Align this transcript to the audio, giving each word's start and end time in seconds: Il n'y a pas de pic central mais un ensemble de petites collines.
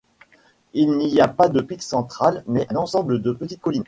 Il 0.73 0.97
n'y 0.97 1.21
a 1.21 1.27
pas 1.27 1.47
de 1.47 1.61
pic 1.61 1.83
central 1.83 2.43
mais 2.47 2.65
un 2.71 2.75
ensemble 2.77 3.21
de 3.21 3.33
petites 3.33 3.61
collines. 3.61 3.79